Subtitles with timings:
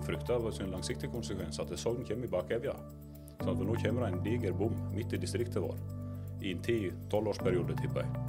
[0.00, 2.74] Jeg frykter av en langsiktig konsekvens at Sogn kommer i bakevja.
[3.40, 5.80] Sånn, for nå kommer det en diger bom midt i distriktet vårt.
[6.40, 8.26] I en 10-12 årsperiode, tipper jeg.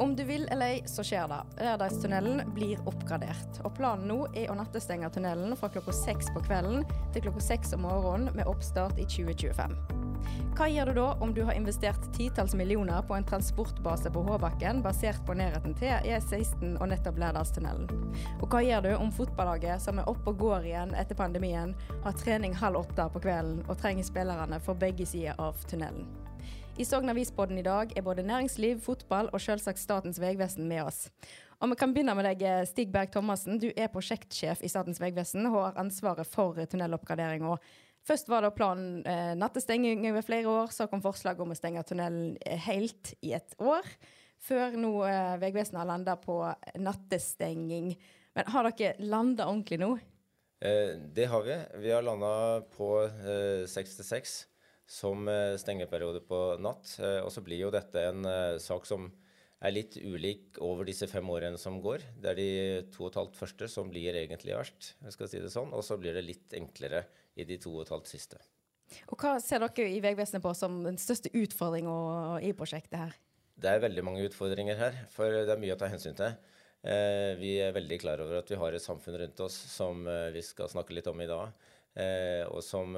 [0.00, 1.40] Om du vil eller ei, så skjer det.
[1.60, 3.60] Lærdalstunnelen blir oppgradert.
[3.68, 7.76] Og planen nå er å nattestenge tunnelen fra klokka seks på kvelden til klokka seks
[7.76, 9.99] om morgenen med oppstart i 2025.
[10.58, 14.82] Hva gjør du da om du har investert titalls millioner på en transportbase på Håbakken
[14.84, 17.88] basert på nærheten til E16 og nettopp Lærdalstunnelen?
[18.40, 22.18] Og hva gjør du om fotballaget som er oppe og går igjen etter pandemien, har
[22.20, 26.08] trening halv åtte på kvelden og trenger spillerne for begge sider av tunnelen?
[26.80, 31.08] I Sogn Avispodden i dag er både næringsliv, fotball og selvsagt Statens vegvesen med oss.
[31.60, 33.58] Og vi kan begynne med deg, Stig Berg Thomassen.
[33.60, 37.58] Du er prosjektsjef i Statens vegvesen og har ansvaret for tunneloppgraderinga.
[38.06, 41.84] Først var det planen eh, nattestenging over flere år, så kom forslaget om å stenge
[41.86, 43.86] tunnelen eh, helt i et år.
[44.40, 46.38] Før nå eh, Vegvesenet har landa på
[46.80, 47.92] nattestenging.
[48.36, 49.90] Men har dere landa ordentlig nå?
[50.64, 51.56] Eh, det har vi.
[51.84, 54.36] Vi har landa på eh, 66
[54.90, 56.96] som eh, stengeperiode på natt.
[57.00, 58.24] Eh, og så blir jo dette en
[58.60, 59.10] sak som
[59.60, 62.04] er litt ulik over disse fem årene som går.
[62.16, 62.50] Det er de
[62.94, 65.72] to og et halvt første som blir egentlig verst, jeg skal si det sånn.
[65.76, 67.04] Og så blir det litt enklere
[67.40, 68.40] i de to og et halvt siste.
[69.10, 73.18] Og hva ser dere i Vegvesenet på som den største utfordringa i prosjektet her?
[73.60, 76.34] Det er veldig mange utfordringer her, for det er mye å ta hensyn til.
[76.80, 80.30] Eh, vi er veldig klar over at vi har et samfunn rundt oss som eh,
[80.32, 81.50] vi skal snakke litt om i dag,
[82.00, 82.96] eh, og som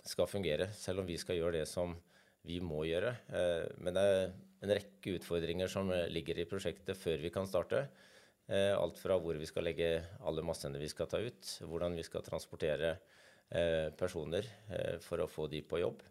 [0.00, 1.92] skal fungere, selv om vi skal gjøre det som
[2.48, 3.10] vi må gjøre.
[3.84, 4.22] Men det er
[4.64, 7.82] en rekke utfordringer som ligger i prosjektet før vi kan starte.
[8.48, 9.90] Alt fra hvor vi skal legge
[10.24, 13.19] alle massene vi skal ta ut, hvordan vi skal transportere eh,
[13.98, 16.04] personer eh, for å få de på jobb.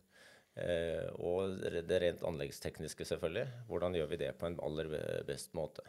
[0.60, 3.48] Eh, og det rent anleggstekniske, selvfølgelig.
[3.70, 4.92] Hvordan gjør vi det på en aller
[5.28, 5.86] best måte?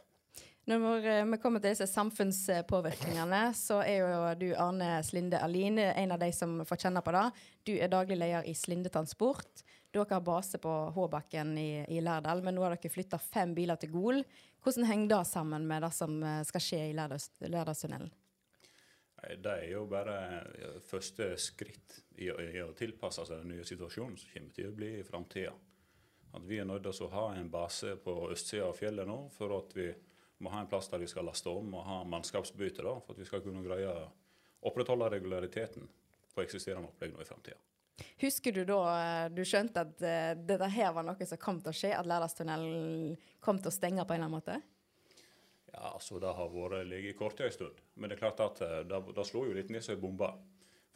[0.68, 6.14] Når eh, vi kommer til disse samfunnspåvirkningene, så er jo du Arne Slinde Aline en
[6.14, 7.26] av de som får kjenne på det.
[7.66, 9.64] Du er daglig leder i Slinde Transport.
[9.90, 13.80] Dere har base på Håbakken i, i Lærdal, men nå har dere flytta fem biler
[13.80, 14.22] til Gol.
[14.62, 18.12] Hvordan henger det sammen med det som eh, skal skje i Lærdals- Lærdalstunnelen?
[19.20, 20.14] Det er jo bare
[20.86, 24.92] første skritt i, i å tilpasse seg den nye situasjonen som kommer til å bli
[25.00, 25.52] i framtida.
[26.32, 29.56] At vi er nødt til å ha en base på østsida av fjellet nå, for
[29.58, 29.90] at vi
[30.40, 33.20] må ha en plass der vi skal laste om og ha mannskapsbytte, da, for at
[33.20, 34.06] vi skal kunne greie å
[34.70, 35.88] opprettholde regulariteten
[36.34, 37.58] på eksisterende opplegg nå i framtida.
[38.22, 41.72] Husker du da eh, du skjønte at eh, dette her var noe som kom til
[41.72, 44.60] å skje, at Lærdalstunnelen kom til å stenge på en eller annen måte?
[45.72, 47.82] Ja, altså Det har vært ligget i kortet en stund.
[47.94, 50.30] Men det er klart at eh, det, det slo jo litt ned som ei bombe.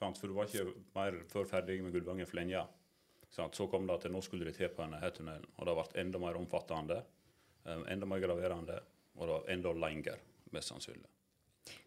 [0.04, 2.64] For du var ikke mer før ferdig med Gulvangen-Flenja.
[2.66, 3.54] lenge.
[3.54, 5.46] Så kom det til nå skulle de til på denne tunnelen.
[5.56, 7.00] Og det ble enda mer omfattende,
[7.64, 8.80] eh, enda mer graverende
[9.14, 10.18] og det enda lenger,
[10.52, 11.10] mest sannsynlig.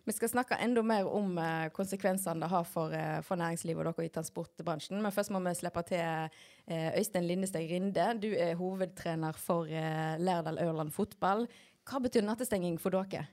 [0.07, 2.95] Vi skal snakke enda mer om eh, konsekvensene det har for,
[3.27, 5.01] for næringslivet og dere i transportbransjen.
[5.03, 6.31] Men først må vi slippe til
[6.71, 8.07] Øystein Lindesteg Rinde.
[8.23, 11.45] Du er hovedtrener for Lærdal Ørland fotball.
[11.87, 13.25] Hva betyr nattestenging for dere?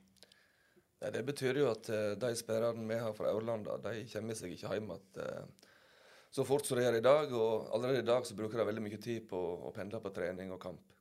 [1.03, 4.55] Nei, det betyr jo at uh, de spillerne vi har fra Aurlanda, de kommer seg
[4.55, 5.71] ikke hjem igjen uh,
[6.35, 7.33] så fort som de gjør i dag.
[7.39, 10.51] Og allerede i dag så bruker de veldig mye tid på å pendle på trening
[10.55, 10.95] og kamp.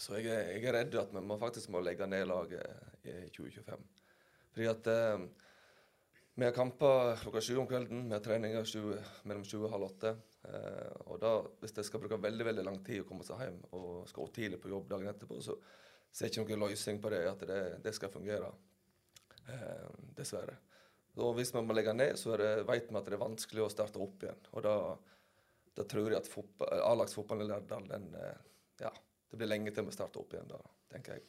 [0.00, 3.82] Så jeg jeg er redd at vi må, faktisk må legge ned laget i 2025.
[4.54, 5.26] Fordi at eh,
[6.40, 8.94] vi har kamper klokka sju om kvelden, vi har treninger sju,
[9.28, 10.14] mellom sju og halv åtte.
[10.48, 13.60] Eh, og da, hvis de skal bruke veldig veldig lang tid å komme seg hjem
[13.76, 15.58] og skal tidlig på jobb dagen etterpå, så
[16.12, 18.52] ser ikke noen løsning på det, at det, det skal fungere.
[19.48, 20.58] Eh, dessverre.
[21.20, 23.72] Og hvis vi må legge ned, så det, vet vi at det er vanskelig å
[23.72, 24.38] starte opp igjen.
[24.54, 24.76] Og da,
[25.76, 28.38] da tror jeg at fotball- A-lagsfotballen i Lærdal, den, eh,
[28.84, 28.92] ja,
[29.30, 30.60] det blir lenge til vi starter opp igjen da,
[30.92, 31.26] tenker jeg.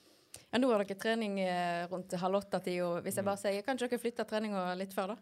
[0.50, 3.78] Ja, nå har dere trening eh, rundt halv åtte-tid, og hvis jeg bare sier, kan
[3.78, 5.18] ikke dere flytte treninga litt før, da?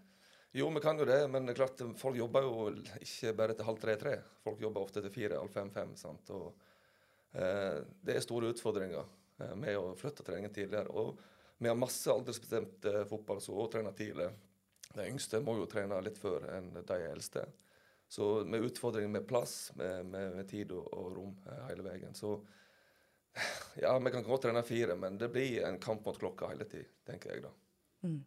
[0.53, 2.67] Jo, vi kan jo det, men det er klart, folk jobber jo
[2.99, 4.17] ikke bare til halv tre-tre.
[4.43, 5.95] Folk jobber ofte til fire, halv fem-fem.
[5.95, 6.29] sant?
[6.35, 6.51] Og,
[7.33, 9.07] eh, det er store utfordringer
[9.55, 10.91] med å flytte treningen tidligere.
[10.91, 11.19] Og
[11.61, 14.31] vi har masse aldersbestemt eh, fotball som også trener tidlig.
[14.95, 17.43] De yngste må jo trene litt før enn de eldste.
[18.09, 22.17] Så med utfordringer med plass, med, med, med tid og, og rom eh, hele veien.
[22.17, 22.33] Så
[23.83, 26.89] ja, vi kan godt trene fire, men det blir en kamp mot klokka hele tiden,
[27.05, 27.53] tenker jeg da.
[28.09, 28.17] Mm.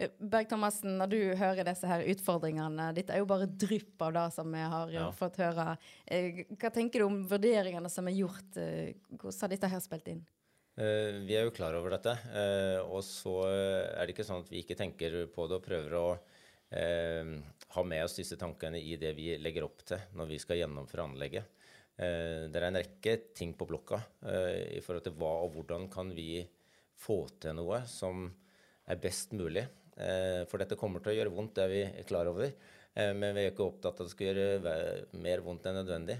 [0.00, 4.16] Eh, Berg Thomassen, når du hører disse her utfordringene, dette er jo bare drypp av
[4.16, 5.04] det som vi har ja.
[5.12, 5.68] fått høre.
[6.56, 8.56] Hva tenker du om vurderingene som er gjort?
[8.56, 10.24] Hvordan har dette her spilt inn?
[10.78, 12.12] Vi er jo klar over dette.
[12.86, 16.04] Og så er det ikke sånn at vi ikke tenker på det og prøver å
[17.74, 21.08] ha med oss disse tankene i det vi legger opp til når vi skal gjennomføre
[21.08, 21.48] anlegget.
[21.98, 23.98] Det er en rekke ting på blokka
[24.70, 26.44] i forhold til hva og hvordan kan vi
[26.98, 28.28] få til noe som
[28.88, 29.66] er best mulig.
[29.98, 32.52] Eh, for dette kommer til å gjøre vondt, det er vi klar over.
[32.94, 36.18] Eh, men vi er ikke opptatt av at det skal gjøre mer vondt enn nødvendig.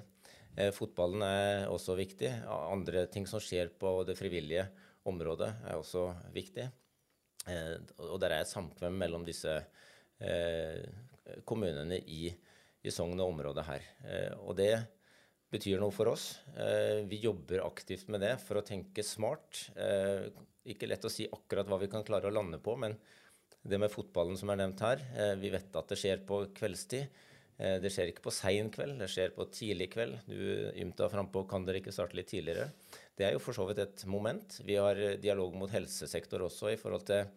[0.58, 2.32] Eh, fotballen er også viktig.
[2.50, 4.66] Andre ting som skjer på det frivillige
[5.08, 6.66] området, er også viktig.
[8.02, 9.54] Og der er et samkvem mellom disse
[11.48, 12.26] kommunene i,
[12.84, 13.86] i Sogn og området her.
[14.42, 14.74] Og det
[15.48, 16.26] betyr noe for oss.
[17.08, 19.62] Vi jobber aktivt med det for å tenke smart
[20.68, 22.96] ikke lett å si akkurat hva vi kan klare å lande på, men
[23.68, 27.08] det med fotballen som er nevnt her eh, Vi vet at det skjer på kveldstid.
[27.58, 30.18] Eh, det skjer ikke på sein kveld, det skjer på tidlig kveld.
[30.30, 32.70] Du ymta frampå kan dere ikke starte litt tidligere.
[33.18, 34.60] Det er jo for så vidt et moment.
[34.66, 37.30] Vi har eh, dialog mot helsesektor også i forhold til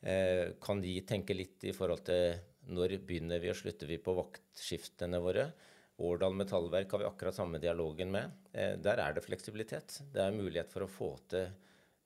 [0.00, 2.38] Kan de tenke litt i forhold til
[2.72, 5.44] når begynner vi og slutter vi på vaktskiftene våre?
[6.00, 8.32] Årdal Metallverk har vi akkurat samme dialogen med.
[8.80, 9.98] Der er det fleksibilitet.
[10.08, 11.52] Det er mulighet for å få til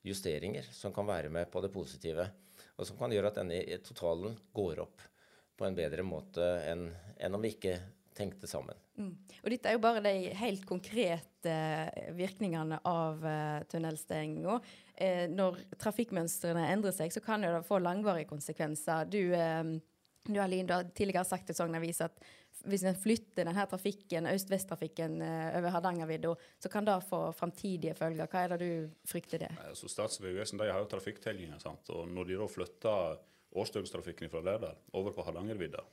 [0.03, 2.27] justeringer som kan være med på det positive,
[2.75, 5.07] og som kan gjøre at denne totalen går opp
[5.55, 6.87] på en bedre måte enn,
[7.17, 7.77] enn om vi ikke
[8.15, 8.77] tenkte sammen.
[8.95, 9.11] Mm.
[9.43, 11.55] Og dette er jo bare de helt konkrete
[12.15, 14.55] virkningene av uh, tunnelstenginga.
[14.95, 19.09] Eh, når trafikkmønstrene endrer seg, så kan det få langvarige konsekvenser.
[19.11, 19.63] Du, eh,
[20.25, 22.23] du, Aline, du har tidligere sagt til Sogn Avis at
[22.65, 26.31] hvis en flytter denne trafikken, øst-vest-trafikken eh, over Hardangervidda,
[26.63, 28.31] så kan det få framtidige følger.
[28.31, 29.51] Hva er det du frykter det?
[29.67, 31.59] Altså, Statens vegvesen har jo trafikktellinger.
[31.61, 31.91] sant?
[31.93, 33.19] Og Når de da flytter
[33.55, 35.83] årsdøgntrafikken fra Lærdal over på Hardangervidda,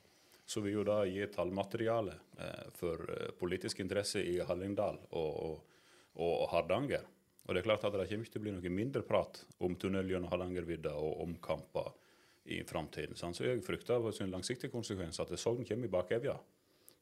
[0.47, 5.59] så vil jo det gi tallmateriale eh, for eh, politisk interesse i Hallingdal og, og,
[6.19, 7.05] og, Hardanger.
[7.47, 9.77] Og det er klart at det kommer ikke til å bli noe mindre prat om
[9.81, 11.93] tunnel gjennom Hardangervidda og omkamper
[12.53, 13.19] i framtiden.
[13.19, 16.37] Så jeg frykter på sin langsiktige konsekvens at Sogn kommer i bakevja.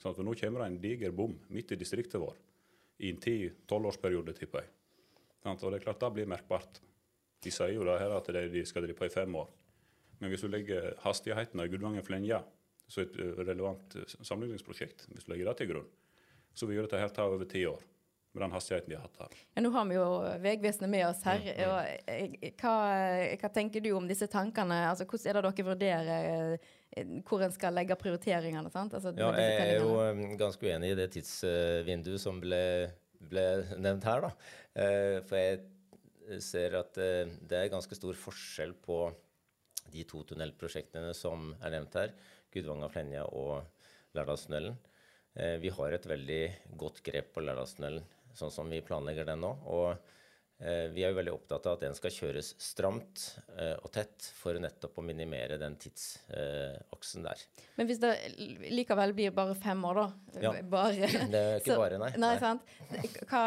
[0.01, 2.37] Sånn for nå kommer det en diger bom midt i distriktet vår
[3.01, 4.73] i en 10-12-årsperiode, tipper jeg.
[5.49, 6.81] Og det er klart det blir merkbart.
[7.41, 9.49] De sier jo det her at de skal drive på i fem år.
[10.21, 12.43] Men hvis du legger hastigheten av Gudvangen-Flenja
[12.91, 15.89] som et eh, relevant eh, sammenligningsprosjekt, hvis du legger det til grunn,
[16.53, 17.81] så vil dette her ta over ti år
[18.31, 19.39] med den hastigheten de har hatt her.
[19.57, 20.05] Ja, nå har vi jo
[20.43, 21.41] Vegvesenet med oss her.
[21.41, 22.53] Mm, mm.
[22.61, 22.75] Hva,
[23.41, 24.85] hva, tenker du om disse tankene?
[24.91, 26.69] Altså, hvordan er det dere vurderer
[27.27, 28.71] hvor en skal legge prioriteringene.
[28.71, 32.63] Altså, ja, jeg er jo ganske uenig i det tidsvinduet som ble,
[33.31, 33.45] ble
[33.79, 34.27] nevnt her.
[34.27, 34.31] Da.
[35.27, 39.05] For jeg ser at det er ganske stor forskjell på
[39.93, 42.15] de to tunnelprosjektene som er nevnt her,
[42.55, 43.67] Gudvanga-Flenja og
[44.17, 44.79] Lærdalstunnelen.
[45.37, 46.43] Uh, vi har et veldig
[46.79, 48.07] godt grep på Lærdalstunnelen
[48.37, 49.51] sånn som vi planlegger den nå.
[49.67, 50.20] og Eh,
[50.93, 53.23] vi er jo veldig opptatt av at den skal kjøres stramt
[53.57, 57.45] eh, og tett for nettopp å minimere den tidsaksen der.
[57.79, 58.13] Men hvis det
[58.69, 60.39] likevel blir bare fem år, da?
[60.45, 60.53] Ja.
[60.61, 62.11] Bare, det er ikke så, bare, nei.
[62.21, 62.69] nei, sant?
[63.31, 63.45] Hva,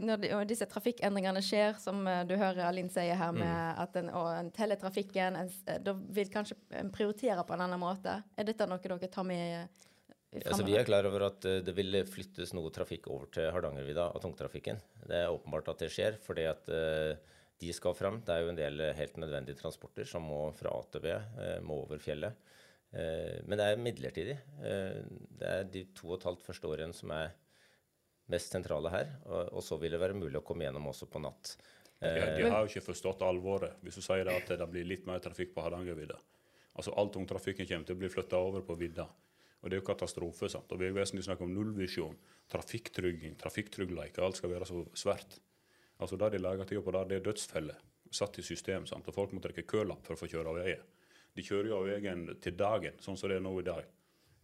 [0.00, 3.82] når disse trafikkendringene skjer, som eh, du hører Alin sier her, med mm.
[3.84, 5.52] at en, og en teller trafikken, en,
[5.84, 8.22] da vil kanskje en prioritere på en annen måte.
[8.38, 9.84] Er dette noe dere tar med
[10.42, 14.08] Altså, vi er klar over at eh, det vil flyttes noe trafikk over til Hardangervidda
[14.10, 14.80] av tungtrafikken.
[15.06, 17.14] Det er åpenbart at det skjer, fordi at uh,
[17.62, 18.18] de skal fram.
[18.26, 21.60] Det er jo en del helt nødvendige transporter som må fra A til B, uh,
[21.66, 22.34] må over fjellet.
[22.94, 24.36] Uh, men det er midlertidig.
[24.58, 27.34] det er de to og et halvt første årene som er
[28.32, 29.16] mest sentrale her.
[29.28, 31.56] Og, og, så vil det være mulig å komme gjennom også på natt.
[32.00, 35.22] De, de har jo ikke forstått alvoret hvis du sier at det blir litt mer
[35.24, 36.18] trafikk på Hardangervidda.
[36.74, 39.06] Altså All tungtrafikken kommer til å bli flytta over på vidda.
[39.64, 40.48] Og Det er jo katastrofe.
[40.52, 40.70] sant?
[40.72, 42.18] Og Vegvesenet snakker om nullvisjon,
[42.52, 44.18] trafikktrygging, trafikktrygghet.
[44.20, 45.40] Alt skal være så svært.
[45.98, 47.80] Altså Det de lager til på der, det er dødsfeller
[48.14, 48.86] satt i system.
[48.86, 49.08] sant?
[49.08, 50.84] Og Folk må trekke kølapp for å få kjøre av veien.
[51.34, 53.84] De kjører jo av veien til dagen, sånn som det er nå i dag.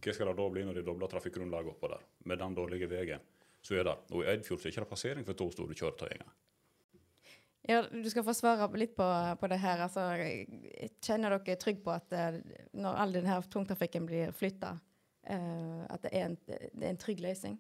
[0.00, 3.20] Hva skal det da bli når de dobler trafikkgrunnlaget oppå der, med den dårlige veien
[3.60, 3.96] så er det?
[4.16, 6.36] Og I Eidfjord så er det ikke passering for to store kjøretøy engang.
[7.68, 9.04] Ja, Du skal få svare litt på,
[9.40, 9.82] på det her.
[9.84, 10.06] Altså,
[11.04, 12.38] kjenner dere trygg på at eh,
[12.72, 14.72] når all denne tungtrafikken blir flytta,
[15.28, 17.58] uh, at det er, en, det er, en, trygg løsning?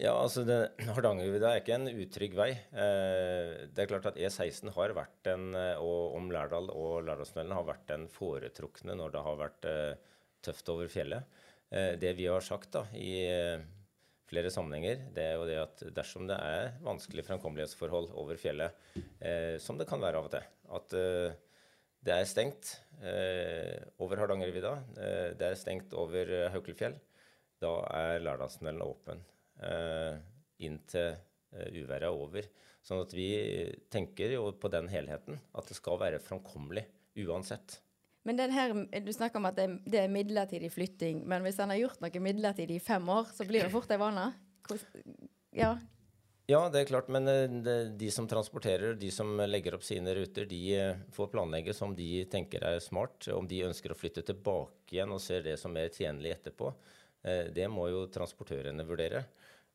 [0.00, 2.50] Ja, altså Hardangervidda er ikke en utrygg vei.
[2.72, 7.56] Uh, det er klart at E16 har vært en, eh, og om Lærdal og Lærdalstunnelen
[7.58, 11.38] har vært den foretrukne når det har vært uh, tøft over fjellet.
[11.72, 13.22] det vi har sagt da, i
[14.28, 18.74] flere sammenhenger, det er jo det at dersom det er vanskelige framkommelighetsforhold over fjellet,
[19.62, 20.44] som det kan være av og til,
[20.76, 20.96] at
[22.02, 24.72] Det er stengt eh, over Hardangervidda.
[24.98, 26.96] Eh, det er stengt over eh, Haukelfjell.
[27.62, 29.22] Da er Lærdalstunnelen åpen
[29.62, 30.18] eh,
[30.66, 31.14] inn eh,
[31.52, 32.48] uværet er over.
[32.82, 33.28] Sånn at vi
[33.92, 36.88] tenker jo på den helheten, at det skal være framkommelig
[37.22, 37.78] uansett.
[38.26, 41.70] Men den her, Du snakker om at det, det, er midlertidig flytting, men hvis en
[41.74, 44.28] har gjort noe midlertidig i fem år, så blir det fort ei vane?
[45.54, 45.76] Ja.
[46.50, 50.46] Ja, det er klart, men eh, de som transporterer, de som legger opp sine ruter,
[50.50, 53.28] de eh, får planlegge som de tenker er smart.
[53.30, 56.72] Om de ønsker å flytte tilbake igjen og ser det som mer tjenlig etterpå,
[57.22, 59.24] eh, det må jo transportørene vurdere.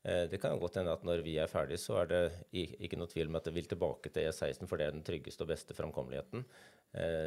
[0.08, 2.20] Det kan godt hende at når vi er ferdig, så er det
[2.56, 5.44] ikke noe tvil om at det vil tilbake til E16, for det er den tryggeste
[5.44, 6.46] og beste framkommeligheten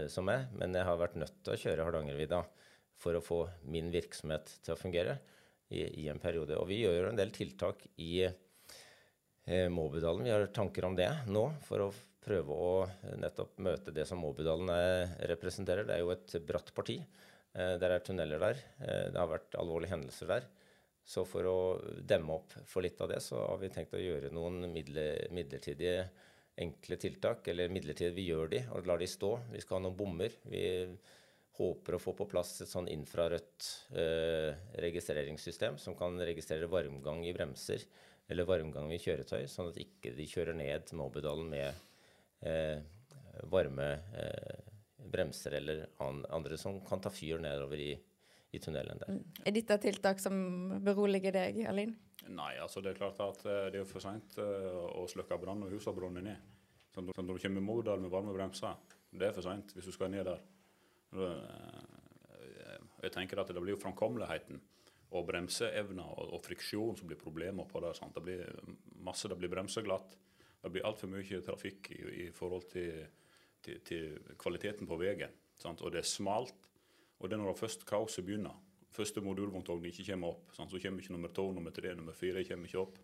[0.08, 0.46] som er.
[0.56, 2.38] Men jeg har vært nødt til å kjøre Hardangervidda
[3.00, 5.18] for å få min virksomhet til å fungere
[5.70, 6.58] i, i en periode.
[6.58, 8.36] Og vi gjør jo en del tiltak i eh,
[9.72, 10.24] Måbudalen.
[10.24, 11.90] Vi har tanker om det nå for å
[12.22, 12.72] prøve å
[13.18, 14.70] nettopp møte det som Måbudalen
[15.30, 15.88] representerer.
[15.88, 17.00] Det er jo et bratt parti.
[17.52, 18.58] Eh, der er tunneler der.
[18.78, 20.48] Eh, det har vært alvorlige hendelser der.
[21.04, 21.60] Så for å
[22.06, 26.04] demme opp for litt av det, så har vi tenkt å gjøre noen midlertidige
[26.60, 29.32] enkle tiltak, eller midlertidig vi gjør de og lar de stå.
[29.50, 30.36] Vi skal ha noen bommer.
[30.44, 30.62] Vi
[31.56, 34.54] håper å få på plass et sånn infrarødt eh,
[34.84, 37.82] registreringssystem som kan registrere varmgang i bremser
[38.30, 41.80] eller varmgang i kjøretøy, sånn at ikke de kjører ned Måbudalen med
[42.46, 42.78] eh,
[43.50, 44.70] varme eh,
[45.10, 47.90] bremser eller an, andre som kan ta fyr nedover i,
[48.54, 49.16] i tunnelen der.
[49.16, 49.24] Mm.
[49.46, 50.38] Er dette tiltak som
[50.84, 51.96] beroliger deg, Alin?
[52.30, 55.64] Nei, altså det er klart at eh, det er for seint eh, å slukke brann
[55.64, 56.48] når huset har brunnet ned.
[56.94, 58.78] Så når du kommer i Modal med varme bremser,
[59.10, 60.42] det er for seint hvis du skal ned der.
[61.16, 61.88] Eh,
[63.00, 64.60] jeg tenker at det blir jo framkommeligheten
[65.10, 67.94] og bremseevna og, og, friksjon som blir problemer på det.
[67.98, 68.14] Sant?
[68.14, 70.16] Det blir masse, det blir bremseglatt.
[70.60, 73.06] Det blir altfor mye trafikk i, i forhold til,
[73.64, 75.32] til, til, kvaliteten på veien.
[75.58, 75.82] Sant?
[75.82, 76.68] Og det er smalt.
[77.18, 78.58] Og det er når det først kaoset begynner
[78.94, 80.54] første modulvogntogene ikke kommer opp.
[80.56, 80.72] Sant?
[80.72, 82.98] Så kommer ikke nummer to, nummer tre, nummer fire kommer ikke opp.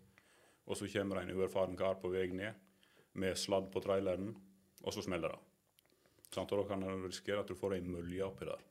[0.67, 2.63] Og så kommer det en uerfaren kar på vei ned
[3.17, 4.33] med sladd på traileren,
[4.83, 5.39] og så smeller det.
[6.33, 6.51] Sant?
[6.51, 8.65] Og da kan du risikere at du får ei mølje oppi der.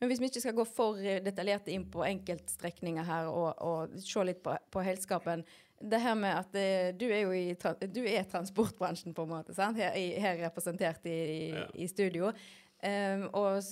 [0.00, 4.26] Men hvis vi ikke skal gå for detaljert inn på enkeltstrekninger her og, og se
[4.28, 5.44] litt på, på helskapen
[5.80, 7.56] Det her med at det, eh, du er jo i
[7.92, 9.76] du er transportbransjen, på en måte, sant?
[9.80, 11.66] Her, her representert i, i, ja.
[11.74, 12.32] i studio.
[12.76, 13.64] Um, og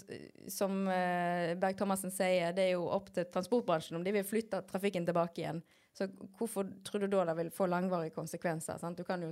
[0.48, 5.04] som uh, Berg-Thomassen sier, det er jo opp til transportbransjen om de vil flytte trafikken
[5.04, 5.60] tilbake igjen.
[5.94, 6.08] Så
[6.38, 8.80] hvorfor tror du da det vil få langvarige konsekvenser?
[8.82, 8.98] Sant?
[8.98, 9.28] Du kan jo,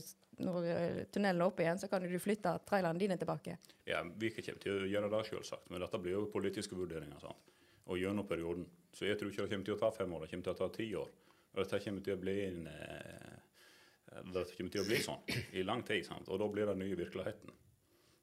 [0.46, 0.68] når
[1.10, 3.56] tunnelen er oppe igjen, så kan du flytte trailerne dine tilbake.
[3.88, 5.66] Ja, Vi kommer til å gjøre det, selvsagt.
[5.74, 7.18] Men dette blir jo politiske vurderinger.
[7.24, 7.50] Sant?
[7.90, 8.68] Og gjennom perioden.
[8.94, 10.60] Så jeg tror ikke det kommer til å ta fem år, det kommer til å
[10.60, 11.10] ta ti år.
[11.52, 15.66] Og dette kommer til å bli en, eh, det kommer til å bli sånn i
[15.66, 16.06] lang tid.
[16.06, 16.30] Sant?
[16.30, 17.58] Og da blir det nye virkeligheten.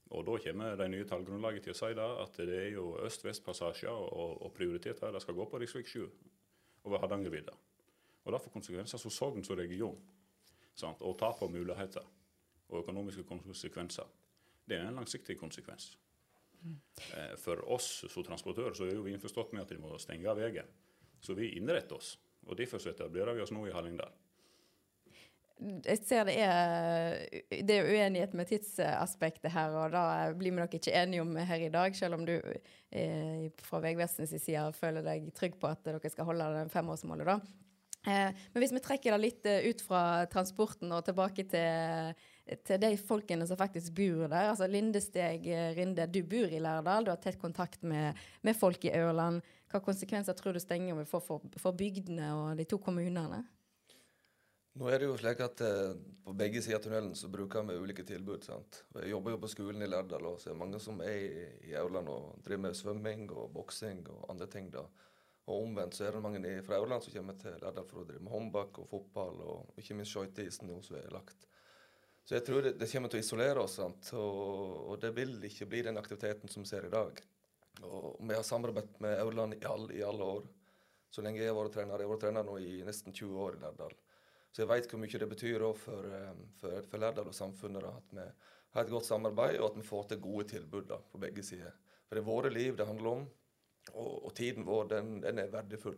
[0.10, 3.92] Og Da kommer de nye tallgrunnlaget til å si da, at det er jo øst-vest-passasjer
[3.94, 5.12] og, og prioritet her.
[5.14, 5.84] Det skal gå på rv.
[5.86, 6.10] 7
[6.88, 7.54] over Hardangervidda.
[8.24, 9.98] Og Det får konsekvenser for Sogn som region.
[10.76, 11.02] Sant?
[11.02, 12.06] Og tap av muligheter
[12.70, 14.06] og økonomiske konsekvenser.
[14.66, 15.98] Det er en langsiktig konsekvens.
[17.16, 20.36] Eh, for oss som transportører så er jo vi innforstått med at de må stenge
[20.36, 20.68] veien.
[21.22, 22.18] Så vi innretter oss.
[22.46, 24.14] Og Derfor etablerer vi oss nå i Hallingdal
[25.60, 27.18] jeg ser det er,
[27.68, 31.66] det er uenighet med tidsaspektet her, og da blir vi nok ikke enige om her
[31.66, 36.12] i dag, selv om du eh, fra Vegvesenets side føler deg trygg på at dere
[36.12, 37.28] skal holde den femårsmålet.
[37.28, 37.40] da.
[38.08, 42.14] Eh, men hvis vi trekker det litt eh, ut fra transporten og tilbake til,
[42.64, 44.54] til de folkene som faktisk bor der.
[44.54, 48.88] altså Lindesteg eh, Rinde, du bor i Lærdal, du har tett kontakt med, med folk
[48.88, 49.44] i Ørland.
[49.70, 53.44] Hva konsekvenser tror du stenging vil få for, for bygdene og de to kommunene?
[54.80, 57.76] Nå er det jo slik at eh, På begge sider av tunnelen så bruker vi
[57.82, 58.48] ulike tilbud.
[58.48, 58.84] sant?
[58.96, 61.46] Jeg jobber jo på skolen i Lærdal, og så er det mange som er i,
[61.72, 64.72] i Aurland og driver med svømming og boksing og andre ting.
[64.72, 64.88] da.
[65.50, 68.22] Og omvendt så er det mange fra Aurland som kommer til Lærdal for å drive
[68.22, 71.48] med håndbak og fotball, og ikke minst skøyteisen som er lagt.
[72.30, 73.80] Så jeg tror det, det, kommer til å isolere oss?
[73.82, 77.18] Og, og det vil ikke bli den aktiviteten som vi ser i dag.
[77.82, 80.46] Og vi har samarbeidet med Aurland i, all, i alle år.
[81.10, 81.98] Så lenge jeg har vært trener.
[81.98, 83.98] Jeg har vært trener nå i nesten 20 år i Lærdal.
[84.54, 87.96] Så jeg vet hvor mye det betyr for, eh, for, for Lærdal og samfunnet da,
[87.98, 88.28] at vi
[88.76, 91.74] har et godt samarbeid, og at vi får til gode tilbud da, på begge sider.
[92.06, 93.28] For det er våre liv det handler om,
[93.94, 95.98] og, og tiden vår den, den, er verdifull.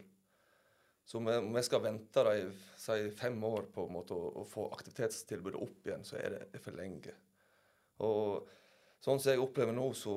[1.05, 2.35] Så om vi skal vente da,
[2.79, 6.61] si, fem år på en måte, å, å, få aktivitetstilbudet opp igjen, så er det,
[6.63, 7.15] for lenge.
[8.05, 8.47] Og
[9.01, 10.15] sånn som jeg opplever nå, så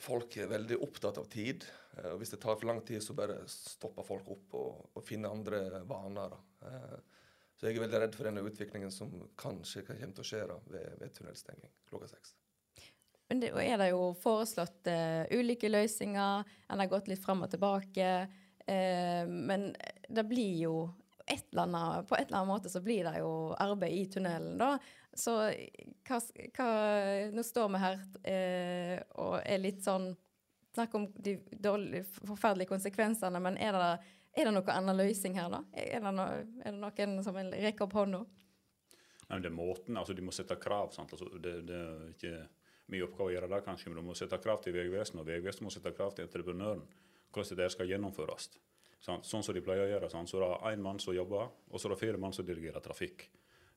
[0.00, 1.66] folk er veldig opptatt av tid.
[1.98, 5.06] Eh, og hvis det tar for lang tid, så bare stopper folk opp og, og
[5.06, 6.38] finner andre vaner.
[6.66, 7.00] Eh,
[7.56, 10.96] så jeg er veldig redd for denne utviklingen som kanskje kommer til å skje ved,
[10.98, 12.34] ved tunnelstenging klokka seks.
[13.32, 16.50] Men det, er det jo foreslått uh, ulike løsninger.
[16.68, 18.08] En har gått litt fram og tilbake.
[18.68, 19.70] Uh, men
[20.08, 20.74] det blir jo
[21.24, 24.74] et annet, på et eller annet måte så blir det jo arbeid i tunnelen, da.
[25.16, 25.38] Så
[26.08, 26.18] hva,
[26.56, 26.68] hva
[27.32, 30.12] Nå står vi her uh, og er litt sånn
[30.72, 33.88] Snakk om de dårlige, forferdelige konsekvensene, men er det,
[34.40, 35.58] er det noen annen løsning her, da?
[35.76, 36.24] Er det, no,
[36.64, 38.22] er det noen som vil rekke opp hånda?
[39.26, 40.94] Nei, det er måten, altså De må sette krav.
[40.96, 41.12] sant?
[41.12, 42.38] Altså, det, det, er ikke
[42.90, 45.66] min oppgave å gjøre det, kanskje, men du må sette krav til Vegvesenet, og Vegvesenet
[45.66, 46.82] må sette krav til entreprenøren.
[47.32, 48.50] Hvordan det skal gjennomføres.
[49.02, 50.10] Sånn, Sånn som de pleier å gjøre.
[50.12, 50.28] Sånn.
[50.28, 52.84] Så det er én mann som jobber, og så er det fire mann som dirigerer
[52.84, 53.24] trafikk.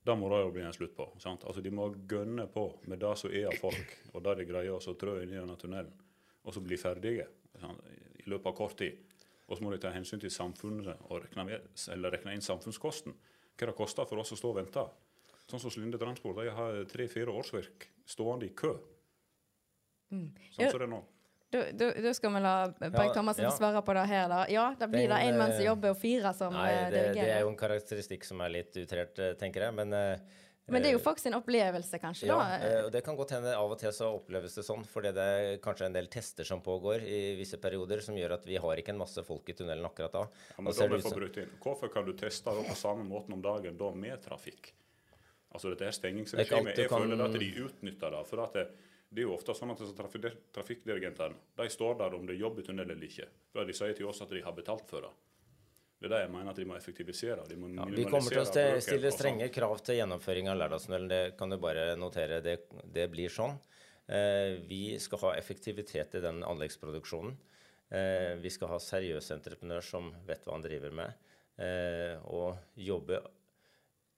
[0.05, 1.07] Det må det jo bli en slutt på.
[1.21, 1.47] Sant?
[1.49, 4.75] Altså, De må gønne på med det som er av folk, og det de greier
[4.75, 5.93] å trø inn i denne tunnelen,
[6.45, 7.25] og så bli ferdige
[7.61, 7.81] sant?
[8.21, 8.99] i løpet av kort tid.
[9.47, 13.13] Og så må de ta hensyn til samfunnet og rekne, med, rekne inn samfunnskosten.
[13.55, 14.85] Hva det koster for oss å stå og vente.
[15.45, 18.73] Sånn som Slinde Transport de har tre-fire årsverk stående i kø.
[20.15, 20.47] Mm.
[20.55, 21.03] Sånn som det er nå.
[21.55, 23.51] Da skal vi la Berg Thomassen ja.
[23.55, 24.39] svare på det her, da.
[24.51, 27.29] Ja, da blir det én mann som jobber, og fire som nei, eh, det, dirigerer.
[27.29, 29.77] Det er jo en karakteristikk som er litt utrert, eh, tenker jeg.
[29.77, 29.95] Men
[30.65, 32.25] men det er jo folk sin opplevelse, kanskje?
[32.25, 32.69] Ja, da.
[32.87, 35.59] og det kan godt hende av og til så oppleves det sånn, fordi det er
[35.61, 38.95] kanskje en del tester som pågår i visse perioder, som gjør at vi har ikke
[38.95, 40.23] en masse folk i tunnelen akkurat da.
[40.55, 41.53] Ja, men da må jeg få bryte inn.
[41.61, 44.71] Hvorfor kan du teste det på samme måten om dagen da med trafikk?
[45.53, 48.23] Altså dette her stengingsregimet, jeg føler at de utnytter det.
[48.27, 48.65] for at det,
[49.09, 49.81] det er jo ofte sånn at
[50.55, 53.27] Trafikkdirigentene de står der om det er jobb i tunnel eller ikke.
[53.53, 55.13] For de sier til oss at de har betalt for det.
[55.95, 57.45] Det er det jeg mener at de må effektivisere.
[57.47, 61.07] De må ja, vi kommer til å stille strenge krav til gjennomføring av Lærdalstunnelen.
[61.09, 62.41] Det kan du bare notere.
[62.43, 62.57] Det,
[62.93, 63.55] det blir sånn.
[64.05, 67.37] Eh, vi skal ha effektivitet i den anleggsproduksjonen.
[67.89, 71.25] Eh, vi skal ha seriøse entreprenør som vet hva han driver med,
[71.61, 73.21] eh, og jobbe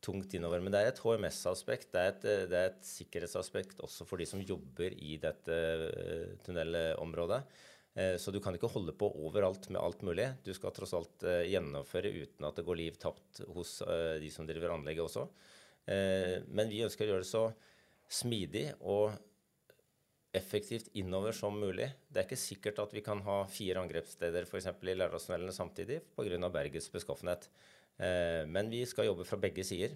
[0.04, 0.62] tungt innover.
[0.63, 4.94] Men det er et HMS-aspekt, det, det, er et sikkerhetsaspekt også for de som jobber
[4.94, 7.42] i dette uh, tunnelområdet.
[7.98, 10.30] Uh, så du kan ikke holde på overalt med alt mulig.
[10.46, 13.80] Du skal tross alt gjennomføre uten at det går liv tapt hos
[14.22, 15.28] de som driver anlegget også.
[15.88, 17.43] men vi ønsker å gjøre det så
[18.12, 19.13] smidig og
[20.38, 21.88] effektivt innover som mulig.
[22.08, 24.69] Det er ikke sikkert at vi kan ha fire angrepssteder f.eks.
[24.69, 26.50] i Lærdalstunnelene samtidig pga.
[26.54, 27.50] bergets beskaffenhet.
[27.98, 29.96] Eh, men vi skal jobbe fra begge sider.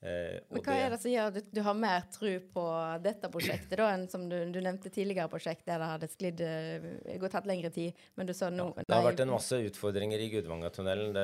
[0.00, 2.62] Eh, men hva er det som gjør at du, har mer tro på
[3.04, 6.86] dette prosjektet da, enn som du, du nevnte tidligere prosjekt der det hadde sklidd uh,
[7.20, 7.98] gått hatt lengre tid?
[8.16, 11.20] Men du sa nå ja, Det har vært en masse utfordringer i Gudvangatunnelen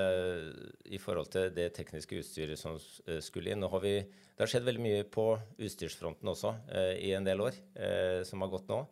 [0.92, 2.76] i forhold til det tekniske utstyret som
[3.24, 3.64] skulle inn.
[3.64, 6.52] Nå har vi, det har skjedd veldig mye på utstyrsfronten også
[7.00, 7.56] i en del år
[8.28, 8.82] som har gått nå.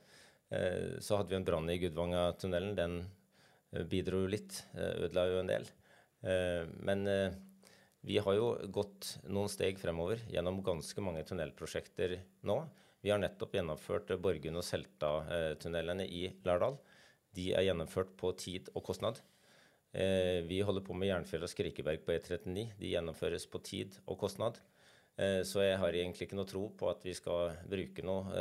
[1.05, 2.73] så hadde vi en brann i Gudvangatunnelen.
[2.79, 3.01] Den
[3.90, 5.69] bidro jo litt, ødela jo en del.
[6.24, 7.32] Eh, men eh,
[8.00, 12.58] vi har jo gått noen steg fremover gjennom ganske mange tunnelprosjekter nå.
[13.04, 16.78] Vi har nettopp gjennomført Borgund og Selta-tunnelene i Lærdal.
[17.37, 19.20] De er gjennomført på tid og kostnad.
[19.92, 22.70] Eh, vi holder på med Jernfjell og Skrikeberg på E39.
[22.80, 24.60] De gjennomføres på tid og kostnad.
[25.14, 28.32] Så jeg har egentlig ikke noe tro på at vi skal bruke noe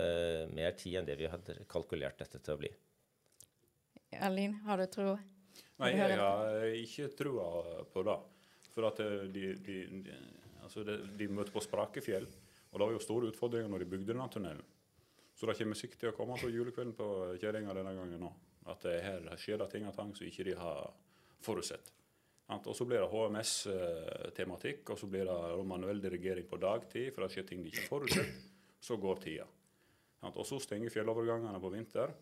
[0.57, 2.71] mer tid enn det vi hadde kalkulert dette til å bli.
[4.17, 5.11] Erlin, har du tro?
[5.81, 7.47] Nei, jeg har ikke trua
[7.93, 8.19] på det.
[8.73, 10.17] For at eh, de, de, de,
[10.65, 12.27] altså de, de møter på Sprakefjell,
[12.71, 14.69] og det var jo store utfordringer når de bygde denne tunnelen.
[15.33, 17.07] Så det kommer sikkert til å komme på julekvelden på
[17.41, 18.39] Kjerringa denne gangen òg.
[18.69, 20.85] At her skjer det ting og tang som ikke de har
[21.43, 21.89] forutsett.
[22.53, 27.33] Og så blir det HMS-tematikk, og så blir det manuell dirigering på dagtid, for det
[27.33, 28.41] skjer ting de ikke har forutsett.
[28.83, 29.47] Så går tida.
[30.29, 32.13] Og så stenger fjellovergangene på vinter.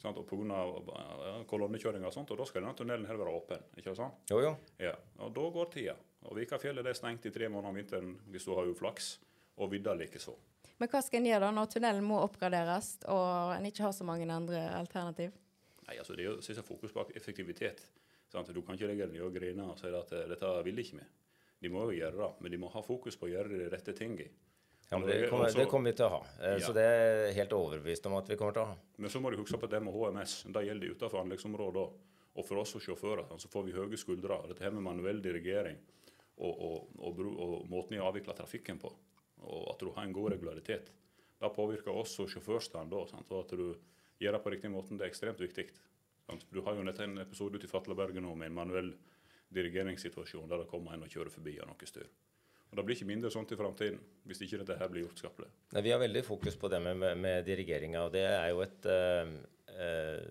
[0.00, 0.18] Sant?
[0.20, 1.44] Og pga.
[1.48, 3.62] kolonnekjøring og sånt, og da skal denne tunnelen her være åpen.
[3.78, 4.24] ikke sant?
[4.30, 4.56] Jo, jo.
[4.78, 5.94] Ja, og Da går tida.
[6.24, 9.18] Og Vikafjellet er stengt i tre måneder om vinteren hvis du har uflaks,
[9.56, 10.34] og vidda likeså.
[10.78, 14.06] Men hva skal en gjøre da når tunnelen må oppgraderes og en ikke har så
[14.06, 15.34] mange andre alternativ?
[15.86, 17.84] Nei, altså Det er jo fokus på effektivitet.
[18.32, 18.48] Sant?
[18.54, 21.06] Du kan ikke legge den ned og og si at eh, dette vil ikke vi.
[21.62, 23.92] De må jo gjøre det, men de må ha fokus på å gjøre de rette
[23.92, 24.30] tingene.
[24.90, 26.20] Ja, men det kommer, det kommer, vi til å ha.
[26.44, 26.58] Eh.
[26.62, 28.76] Så det er helt overbevist om at vi kommer til å ha.
[29.00, 32.02] Men så må du huske på at det med HMS det gjelder utenfor anleggsområdet òg.
[32.34, 34.40] Og for oss som sjåfører så får vi høye skuldre.
[34.50, 35.78] Dette her med manuell dirigering
[36.42, 38.90] og, og, og, og måten jeg avvikler trafikken på,
[39.46, 40.90] og at du har en god regularitet,
[41.38, 42.94] det påvirker oss som sjåførstand.
[42.96, 43.68] Og at du
[44.18, 45.68] gjør det på riktig måte, det er ekstremt viktig.
[46.26, 46.46] Sant?
[46.50, 48.92] Du har jo nettopp en episode ute i Fatlaberget nå med en manuell
[49.54, 52.08] dirigeringssituasjon der det kommer en og kjører forbi av noe styr.
[52.74, 55.46] Og Det blir ikke mindre sånt i framtiden hvis ikke dette her blir gjort skapelig.
[55.78, 59.30] Vi har veldig fokus på det med, med, dirigeringa, og det er jo et øh,
[59.78, 60.24] øh,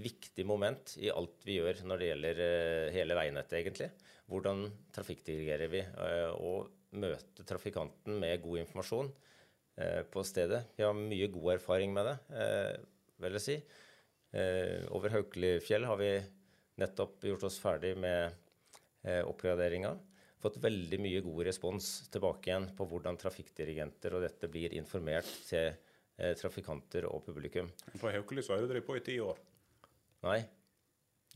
[0.00, 3.90] viktig moment i alt vi gjør når det gjelder øh, hele veinettet, egentlig.
[4.32, 4.64] Hvordan
[4.96, 5.82] trafikkdirigerer vi?
[6.40, 9.12] og møte trafikanten med god informasjon.
[10.12, 10.64] på stedet.
[10.76, 12.16] Vi har mye god erfaring med det,
[13.18, 13.56] vil jeg si.
[14.92, 16.10] Over Haukelifjell har vi
[16.78, 18.30] nettopp gjort oss ferdig med
[19.24, 19.96] oppgraderinga.
[20.40, 25.68] Fått veldig mye god respons tilbake igjen på hvordan trafikkdirigenter og dette blir informert til
[25.68, 27.68] eh, trafikanter og publikum.
[28.00, 29.40] På Haukeli så har drevet på i ti år.
[30.24, 30.40] Nei.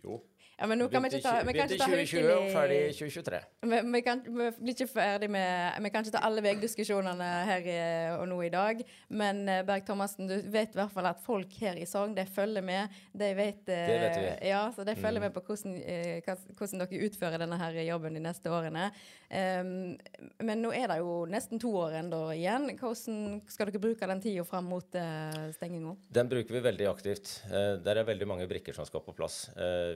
[0.01, 0.23] Jo.
[0.59, 2.51] Ja, men nå kan vi ikke ta, vi kan ikke ta Begynte i 2020 og
[2.55, 3.39] ferdig i 2023.
[3.65, 7.67] Vi, vi, kan, vi blir ikke ferdig med Vi kan ikke ta alle veidiskusjonene her
[7.67, 7.79] i,
[8.21, 8.83] og nå i dag.
[9.11, 12.27] Men eh, Berg Thomassen, du vet i hvert fall at folk her i Sogn de
[12.31, 12.95] følger med.
[13.13, 14.31] De vet, eh, Det vet vi.
[14.53, 15.27] Ja, så de følger Mm.
[15.29, 18.89] med på hvordan, eh, hvordan dere utfører denne her jobben de neste årene.
[19.35, 19.97] Um,
[20.47, 22.69] men nå er det jo nesten to år ennå igjen.
[22.79, 25.97] Hvordan skal dere bruke den tida fram mot uh, stenginga?
[26.15, 27.33] Den bruker vi veldig aktivt.
[27.51, 29.49] Der er veldig mange brikker som skal på plass.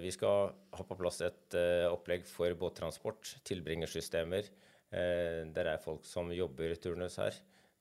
[0.02, 4.50] Vi skal ha på plass et eh, opplegg for båttransport, tilbringersystemer.
[4.88, 7.34] Det der er folk som jobber turnus her.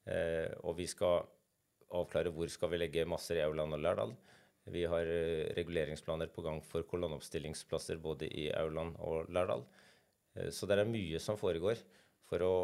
[0.07, 1.25] Eh, og vi skal
[1.97, 4.13] avklare hvor skal vi legge masser i Auland og Lærdal.
[4.71, 9.65] Vi har eh, reguleringsplaner på gang for kolonneoppstillingsplasser både i Auland og Lærdal.
[10.35, 11.83] Eh, så det er mye som foregår
[12.27, 12.55] for å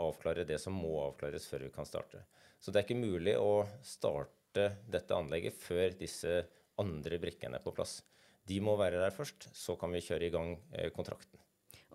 [0.00, 2.24] avklare det som må avklares før vi kan starte.
[2.60, 6.40] Så det er ikke mulig å starte dette anlegget før disse
[6.80, 8.00] andre brikkene er på plass.
[8.48, 11.40] De må være der først, så kan vi kjøre i gang eh, kontrakten.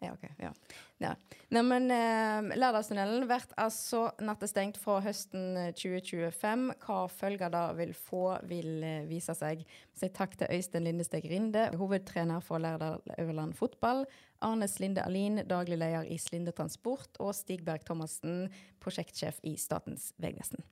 [0.02, 0.24] Ja, ok.
[0.38, 0.54] Ja.
[0.98, 1.12] ja.
[1.56, 6.66] Neimen, eh, Lærdalstunnelen blir altså nattestengt fra høsten eh, 2025.
[6.84, 9.64] Hva følger det vil få, vil eh, vise seg.
[9.96, 14.04] Si takk til Øystein Lindesteg Rinde, hovedtrener for Lærdal Øverland fotball.
[14.44, 17.16] Arne Slinde Alin, daglig leder i Slinde Transport.
[17.24, 18.50] Og Stig Berg Thomassen,
[18.84, 20.66] prosjektsjef i Statens vegvesen.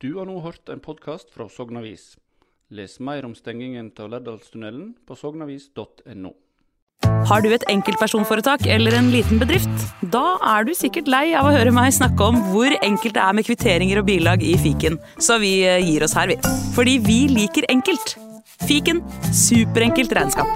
[0.00, 2.14] Du har nå hørt en podkast fra Sognavis.
[2.70, 6.30] Les mer om stengingen av Lærdalstunnelen på sognavis.no.
[7.26, 9.86] Har du et enkeltpersonforetak eller en liten bedrift?
[10.12, 13.34] Da er du sikkert lei av å høre meg snakke om hvor enkelt det er
[13.34, 16.38] med kvitteringer og bilag i fiken, så vi eh, gir oss her, vi.
[16.76, 18.14] Fordi vi liker enkelt.
[18.68, 19.02] Fiken
[19.34, 20.49] superenkelt regnskap.